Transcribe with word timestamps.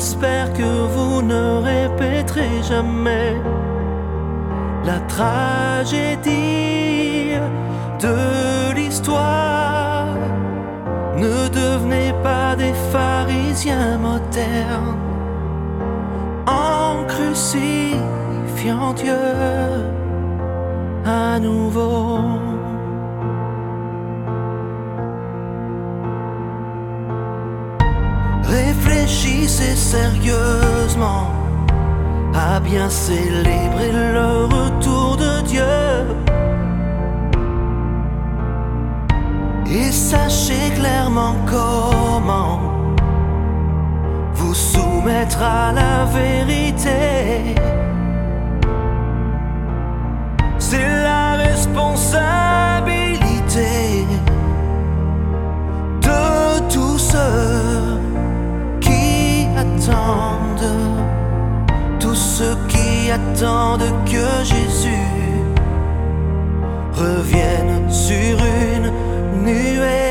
J'espère 0.00 0.52
que 0.52 0.62
vous 0.62 1.22
ne 1.22 1.60
répéterez 1.60 2.62
jamais 2.62 3.34
la 4.84 5.00
tragédie 5.08 6.30
de 8.00 8.72
l'histoire. 8.76 10.14
Ne 11.16 11.48
devenez 11.48 12.12
pas 12.22 12.54
des 12.54 12.72
pharisiens 12.92 13.98
modernes 13.98 14.98
en 16.46 17.04
crucifiant 17.08 18.92
Dieu 18.94 19.18
à 21.04 21.40
nouveau. 21.40 22.57
Réfléchissez 28.48 29.76
sérieusement 29.76 31.30
à 32.34 32.60
bien 32.60 32.88
célébrer 32.88 33.92
le 33.92 34.46
retour 34.46 35.18
de 35.18 35.42
Dieu. 35.42 35.62
Et 39.70 39.92
sachez 39.92 40.70
clairement 40.74 41.36
comment 41.46 42.60
vous 44.32 44.54
soumettre 44.54 45.42
à 45.42 45.72
la 45.72 46.06
vérité. 46.06 47.54
Tous 62.00 62.14
ceux 62.14 62.56
qui 62.68 63.10
attendent 63.10 63.92
que 64.06 64.44
Jésus 64.44 65.08
revienne 66.94 67.90
sur 67.90 68.38
une 68.38 68.90
nuée. 69.44 70.07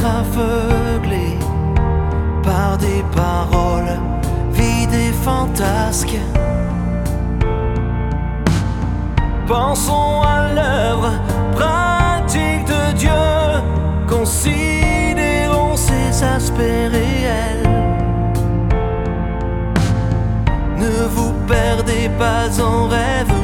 Être 0.00 0.06
aveuglé 0.06 1.36
par 2.42 2.78
des 2.78 3.04
paroles 3.14 3.98
vides 4.52 4.94
et 4.94 5.12
fantasques. 5.12 6.18
Pensons 9.46 10.22
à 10.22 10.52
l'œuvre 10.54 11.12
pratique 11.54 12.64
de 12.66 12.92
Dieu, 12.96 13.10
considérons 14.08 15.76
ses 15.76 16.24
aspects 16.24 16.58
réels. 16.58 17.68
Ne 20.78 21.08
vous 21.14 21.32
perdez 21.46 22.08
pas 22.18 22.48
en 22.62 22.88
rêverie, 22.88 23.39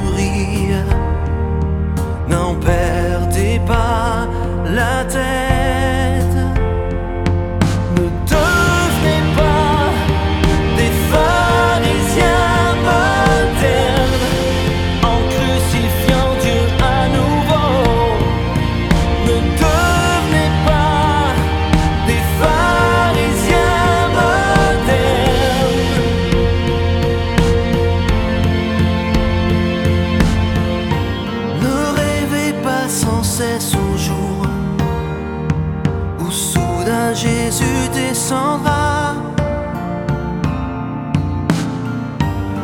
descendra 37.96 39.14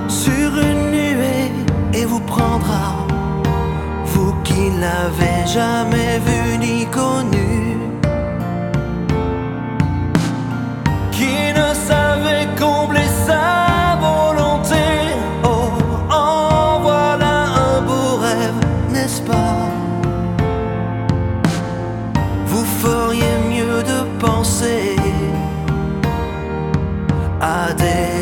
sur 0.09 0.51
une 0.69 0.85
nuée 0.97 1.51
et 1.95 2.05
vous 2.05 2.21
prendra, 2.21 2.85
vous 4.13 4.35
qui 4.45 4.65
n'avez 4.83 5.39
jamais 5.47 6.15
vu 6.27 6.59
ni 6.59 6.87
connu, 6.99 7.52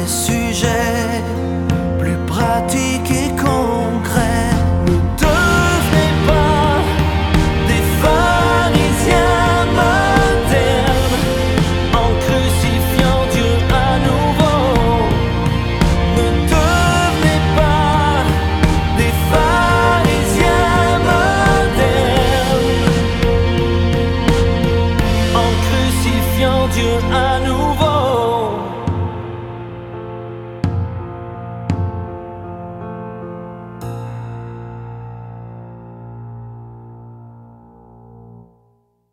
sujets 0.06 1.22
plus 1.98 2.16
pratiques 2.26 2.99